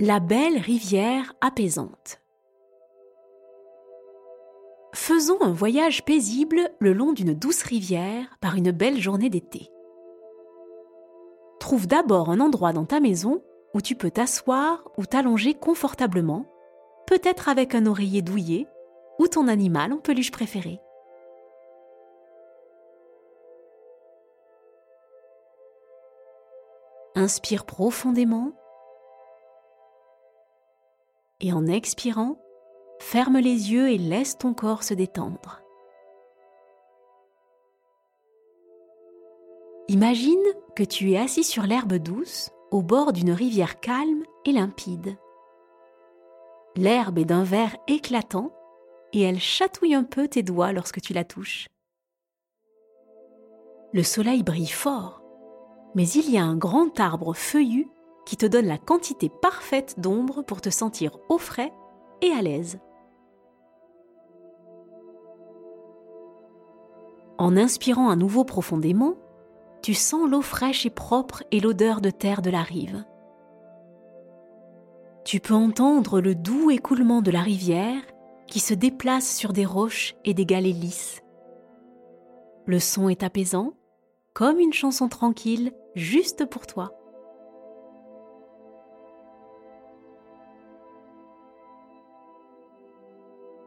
La 0.00 0.18
belle 0.18 0.58
rivière 0.58 1.34
apaisante. 1.40 2.20
Faisons 4.92 5.40
un 5.40 5.52
voyage 5.52 6.04
paisible 6.04 6.68
le 6.80 6.92
long 6.92 7.12
d'une 7.12 7.32
douce 7.32 7.62
rivière 7.62 8.36
par 8.40 8.56
une 8.56 8.72
belle 8.72 8.98
journée 8.98 9.30
d'été. 9.30 9.70
Trouve 11.60 11.86
d'abord 11.86 12.28
un 12.28 12.40
endroit 12.40 12.72
dans 12.72 12.86
ta 12.86 12.98
maison 12.98 13.44
où 13.72 13.80
tu 13.80 13.94
peux 13.94 14.10
t'asseoir 14.10 14.90
ou 14.98 15.06
t'allonger 15.06 15.54
confortablement, 15.54 16.46
peut-être 17.06 17.48
avec 17.48 17.76
un 17.76 17.86
oreiller 17.86 18.20
douillet 18.20 18.66
ou 19.20 19.28
ton 19.28 19.46
animal 19.46 19.92
en 19.92 19.98
peluche 19.98 20.32
préféré. 20.32 20.80
Inspire 27.14 27.64
profondément 27.64 28.54
et 31.44 31.52
en 31.52 31.66
expirant, 31.66 32.38
ferme 33.00 33.38
les 33.38 33.70
yeux 33.70 33.90
et 33.90 33.98
laisse 33.98 34.38
ton 34.38 34.54
corps 34.54 34.82
se 34.82 34.94
détendre. 34.94 35.60
Imagine 39.88 40.42
que 40.74 40.84
tu 40.84 41.12
es 41.12 41.18
assis 41.18 41.44
sur 41.44 41.64
l'herbe 41.64 41.96
douce 41.96 42.50
au 42.70 42.80
bord 42.80 43.12
d'une 43.12 43.32
rivière 43.32 43.78
calme 43.80 44.22
et 44.46 44.52
limpide. 44.52 45.18
L'herbe 46.76 47.18
est 47.18 47.26
d'un 47.26 47.44
vert 47.44 47.76
éclatant 47.88 48.50
et 49.12 49.20
elle 49.20 49.38
chatouille 49.38 49.94
un 49.94 50.04
peu 50.04 50.26
tes 50.26 50.42
doigts 50.42 50.72
lorsque 50.72 51.02
tu 51.02 51.12
la 51.12 51.24
touches. 51.24 51.68
Le 53.92 54.02
soleil 54.02 54.42
brille 54.42 54.66
fort, 54.66 55.22
mais 55.94 56.08
il 56.08 56.30
y 56.30 56.38
a 56.38 56.42
un 56.42 56.56
grand 56.56 56.98
arbre 56.98 57.34
feuillu 57.34 57.90
qui 58.26 58.36
te 58.36 58.46
donne 58.46 58.66
la 58.66 58.78
quantité 58.78 59.28
parfaite 59.28 60.00
d'ombre 60.00 60.42
pour 60.42 60.60
te 60.60 60.70
sentir 60.70 61.18
au 61.28 61.38
frais 61.38 61.72
et 62.22 62.30
à 62.30 62.42
l'aise. 62.42 62.78
En 67.38 67.56
inspirant 67.56 68.10
à 68.10 68.16
nouveau 68.16 68.44
profondément, 68.44 69.14
tu 69.82 69.92
sens 69.92 70.28
l'eau 70.28 70.40
fraîche 70.40 70.86
et 70.86 70.90
propre 70.90 71.42
et 71.50 71.60
l'odeur 71.60 72.00
de 72.00 72.10
terre 72.10 72.42
de 72.42 72.50
la 72.50 72.62
rive. 72.62 73.04
Tu 75.24 75.40
peux 75.40 75.54
entendre 75.54 76.20
le 76.20 76.34
doux 76.34 76.70
écoulement 76.70 77.22
de 77.22 77.30
la 77.30 77.40
rivière 77.40 78.02
qui 78.46 78.60
se 78.60 78.74
déplace 78.74 79.34
sur 79.34 79.52
des 79.52 79.64
roches 79.64 80.14
et 80.24 80.34
des 80.34 80.46
galets 80.46 80.74
lisses. 80.74 81.22
Le 82.66 82.78
son 82.78 83.08
est 83.08 83.22
apaisant, 83.22 83.74
comme 84.32 84.58
une 84.58 84.72
chanson 84.72 85.08
tranquille 85.08 85.72
juste 85.94 86.46
pour 86.46 86.66
toi. 86.66 86.92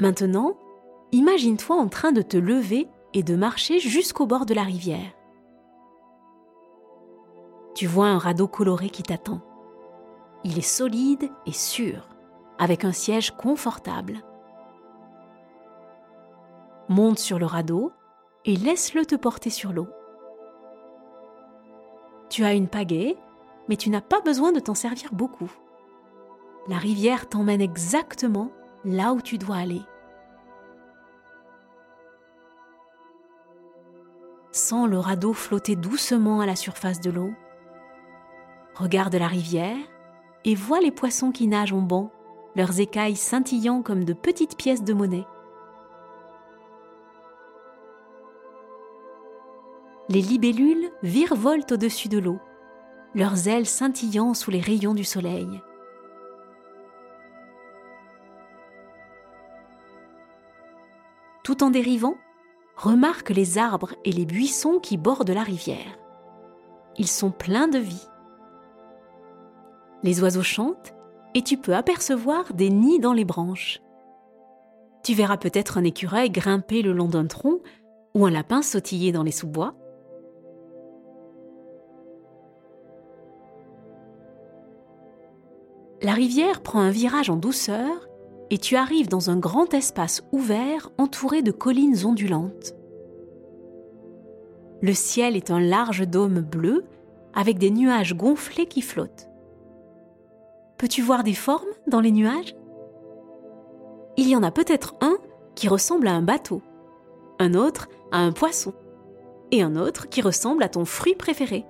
Maintenant, 0.00 0.56
imagine-toi 1.12 1.76
en 1.76 1.88
train 1.88 2.12
de 2.12 2.22
te 2.22 2.36
lever 2.36 2.88
et 3.14 3.22
de 3.22 3.34
marcher 3.34 3.80
jusqu'au 3.80 4.26
bord 4.26 4.46
de 4.46 4.54
la 4.54 4.62
rivière. 4.62 5.12
Tu 7.74 7.86
vois 7.86 8.06
un 8.06 8.18
radeau 8.18 8.48
coloré 8.48 8.90
qui 8.90 9.02
t'attend. 9.02 9.40
Il 10.44 10.58
est 10.58 10.62
solide 10.62 11.30
et 11.46 11.52
sûr, 11.52 12.08
avec 12.58 12.84
un 12.84 12.92
siège 12.92 13.32
confortable. 13.32 14.22
Monte 16.88 17.18
sur 17.18 17.38
le 17.38 17.46
radeau 17.46 17.92
et 18.44 18.56
laisse-le 18.56 19.04
te 19.04 19.16
porter 19.16 19.50
sur 19.50 19.72
l'eau. 19.72 19.88
Tu 22.30 22.44
as 22.44 22.54
une 22.54 22.68
pagaie, 22.68 23.16
mais 23.68 23.76
tu 23.76 23.90
n'as 23.90 24.00
pas 24.00 24.20
besoin 24.20 24.52
de 24.52 24.60
t'en 24.60 24.74
servir 24.74 25.12
beaucoup. 25.12 25.50
La 26.68 26.78
rivière 26.78 27.28
t'emmène 27.28 27.60
exactement 27.60 28.50
là 28.84 29.12
où 29.12 29.20
tu 29.20 29.38
dois 29.38 29.56
aller. 29.56 29.82
Sens 34.52 34.88
le 34.88 34.98
radeau 34.98 35.32
flotter 35.32 35.76
doucement 35.76 36.40
à 36.40 36.46
la 36.46 36.56
surface 36.56 37.00
de 37.00 37.10
l'eau. 37.10 37.30
Regarde 38.74 39.14
la 39.14 39.28
rivière 39.28 39.76
et 40.44 40.54
vois 40.54 40.80
les 40.80 40.90
poissons 40.90 41.32
qui 41.32 41.46
nagent 41.46 41.72
en 41.72 41.82
banc, 41.82 42.10
leurs 42.56 42.80
écailles 42.80 43.16
scintillant 43.16 43.82
comme 43.82 44.04
de 44.04 44.12
petites 44.12 44.56
pièces 44.56 44.82
de 44.82 44.94
monnaie. 44.94 45.26
Les 50.08 50.22
libellules 50.22 50.90
virevolent 51.02 51.66
au-dessus 51.70 52.08
de 52.08 52.18
l'eau, 52.18 52.38
leurs 53.14 53.46
ailes 53.46 53.66
scintillant 53.66 54.32
sous 54.32 54.50
les 54.50 54.60
rayons 54.60 54.94
du 54.94 55.04
soleil. 55.04 55.60
Tout 61.48 61.64
en 61.64 61.70
dérivant, 61.70 62.18
remarque 62.76 63.30
les 63.30 63.56
arbres 63.56 63.94
et 64.04 64.12
les 64.12 64.26
buissons 64.26 64.80
qui 64.80 64.98
bordent 64.98 65.30
la 65.30 65.42
rivière. 65.42 65.98
Ils 66.98 67.08
sont 67.08 67.30
pleins 67.30 67.68
de 67.68 67.78
vie. 67.78 68.06
Les 70.02 70.22
oiseaux 70.22 70.42
chantent 70.42 70.92
et 71.34 71.40
tu 71.40 71.56
peux 71.56 71.74
apercevoir 71.74 72.52
des 72.52 72.68
nids 72.68 72.98
dans 72.98 73.14
les 73.14 73.24
branches. 73.24 73.80
Tu 75.02 75.14
verras 75.14 75.38
peut-être 75.38 75.78
un 75.78 75.84
écureuil 75.84 76.28
grimper 76.28 76.82
le 76.82 76.92
long 76.92 77.08
d'un 77.08 77.24
tronc 77.24 77.60
ou 78.14 78.26
un 78.26 78.30
lapin 78.30 78.60
sautiller 78.60 79.10
dans 79.10 79.22
les 79.22 79.32
sous-bois. 79.32 79.74
La 86.02 86.12
rivière 86.12 86.62
prend 86.62 86.80
un 86.80 86.90
virage 86.90 87.30
en 87.30 87.36
douceur 87.36 88.06
et 88.50 88.58
tu 88.58 88.76
arrives 88.76 89.08
dans 89.08 89.30
un 89.30 89.36
grand 89.36 89.72
espace 89.74 90.22
ouvert 90.32 90.90
entouré 90.98 91.42
de 91.42 91.50
collines 91.50 92.04
ondulantes. 92.04 92.74
Le 94.80 94.94
ciel 94.94 95.36
est 95.36 95.50
un 95.50 95.60
large 95.60 96.06
dôme 96.06 96.40
bleu 96.40 96.84
avec 97.34 97.58
des 97.58 97.70
nuages 97.70 98.14
gonflés 98.14 98.66
qui 98.66 98.80
flottent. 98.80 99.28
Peux-tu 100.76 101.02
voir 101.02 101.24
des 101.24 101.34
formes 101.34 101.68
dans 101.88 102.00
les 102.00 102.12
nuages? 102.12 102.54
Il 104.16 104.28
y 104.28 104.36
en 104.36 104.42
a 104.42 104.50
peut-être 104.50 104.94
un 105.00 105.18
qui 105.54 105.68
ressemble 105.68 106.06
à 106.06 106.12
un 106.12 106.22
bateau, 106.22 106.62
un 107.38 107.54
autre 107.54 107.88
à 108.12 108.18
un 108.18 108.32
poisson, 108.32 108.72
et 109.50 109.62
un 109.62 109.76
autre 109.76 110.08
qui 110.08 110.22
ressemble 110.22 110.62
à 110.62 110.68
ton 110.68 110.84
fruit 110.84 111.14
préféré. 111.14 111.64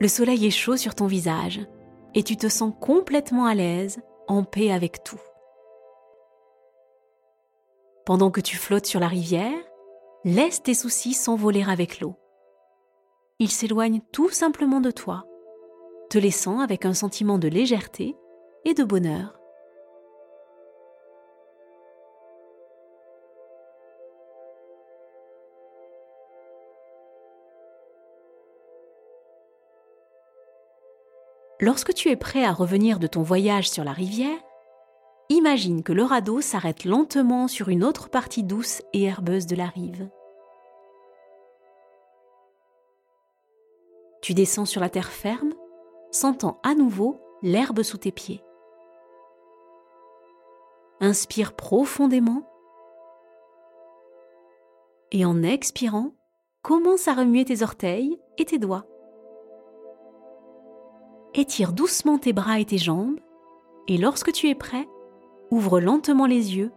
Le 0.00 0.08
soleil 0.08 0.46
est 0.46 0.50
chaud 0.50 0.76
sur 0.76 0.94
ton 0.94 1.06
visage 1.06 1.60
et 2.14 2.22
tu 2.22 2.36
te 2.36 2.48
sens 2.48 2.72
complètement 2.80 3.46
à 3.46 3.54
l'aise, 3.54 4.00
en 4.28 4.44
paix 4.44 4.70
avec 4.70 5.02
tout. 5.02 5.20
Pendant 8.06 8.30
que 8.30 8.40
tu 8.40 8.56
flottes 8.56 8.86
sur 8.86 9.00
la 9.00 9.08
rivière, 9.08 9.58
laisse 10.24 10.62
tes 10.62 10.74
soucis 10.74 11.14
s'envoler 11.14 11.64
avec 11.68 12.00
l'eau. 12.00 12.14
Ils 13.38 13.50
s'éloignent 13.50 14.00
tout 14.12 14.30
simplement 14.30 14.80
de 14.80 14.90
toi, 14.90 15.24
te 16.10 16.18
laissant 16.18 16.60
avec 16.60 16.84
un 16.84 16.94
sentiment 16.94 17.38
de 17.38 17.48
légèreté 17.48 18.16
et 18.64 18.74
de 18.74 18.84
bonheur. 18.84 19.37
Lorsque 31.60 31.92
tu 31.92 32.08
es 32.08 32.16
prêt 32.16 32.44
à 32.44 32.52
revenir 32.52 32.98
de 32.98 33.06
ton 33.08 33.22
voyage 33.22 33.68
sur 33.68 33.82
la 33.82 33.92
rivière, 33.92 34.38
imagine 35.28 35.82
que 35.82 35.92
le 35.92 36.04
radeau 36.04 36.40
s'arrête 36.40 36.84
lentement 36.84 37.48
sur 37.48 37.68
une 37.68 37.82
autre 37.82 38.10
partie 38.10 38.44
douce 38.44 38.82
et 38.92 39.04
herbeuse 39.04 39.46
de 39.46 39.56
la 39.56 39.66
rive. 39.66 40.08
Tu 44.22 44.34
descends 44.34 44.66
sur 44.66 44.80
la 44.80 44.88
terre 44.88 45.10
ferme, 45.10 45.54
sentant 46.12 46.60
à 46.62 46.74
nouveau 46.74 47.20
l'herbe 47.42 47.82
sous 47.82 47.98
tes 47.98 48.12
pieds. 48.12 48.42
Inspire 51.00 51.54
profondément 51.54 52.42
et 55.10 55.24
en 55.24 55.42
expirant, 55.42 56.12
commence 56.62 57.08
à 57.08 57.14
remuer 57.14 57.44
tes 57.44 57.62
orteils 57.62 58.18
et 58.36 58.44
tes 58.44 58.58
doigts 58.58 58.84
étire 61.34 61.72
doucement 61.72 62.18
tes 62.18 62.32
bras 62.32 62.60
et 62.60 62.64
tes 62.64 62.78
jambes, 62.78 63.18
et 63.86 63.98
lorsque 63.98 64.32
tu 64.32 64.48
es 64.48 64.54
prêt, 64.54 64.88
ouvre 65.50 65.80
lentement 65.80 66.26
les 66.26 66.56
yeux, 66.56 66.72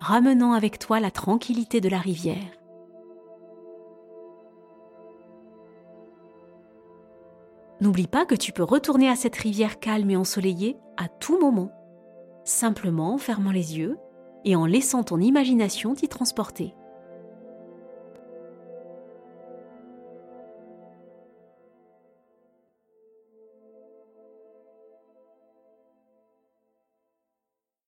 ramenant 0.00 0.52
avec 0.52 0.78
toi 0.78 1.00
la 1.00 1.10
tranquillité 1.10 1.80
de 1.80 1.88
la 1.88 1.98
rivière. 1.98 2.56
N'oublie 7.80 8.06
pas 8.06 8.24
que 8.24 8.34
tu 8.34 8.52
peux 8.52 8.62
retourner 8.62 9.08
à 9.08 9.16
cette 9.16 9.36
rivière 9.36 9.78
calme 9.78 10.10
et 10.10 10.16
ensoleillée 10.16 10.78
à 10.96 11.08
tout 11.08 11.38
moment, 11.38 11.70
simplement 12.44 13.14
en 13.14 13.18
fermant 13.18 13.52
les 13.52 13.78
yeux 13.78 13.98
et 14.44 14.56
en 14.56 14.64
laissant 14.64 15.02
ton 15.02 15.20
imagination 15.20 15.94
t'y 15.94 16.08
transporter. 16.08 16.74